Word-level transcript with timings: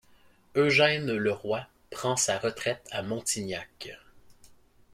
Eugène 0.55 1.11
Le 1.15 1.31
Roy 1.31 1.63
prend 1.91 2.15
sa 2.15 2.39
retraite 2.39 2.87
à 2.89 3.03
Montignac. 3.03 3.95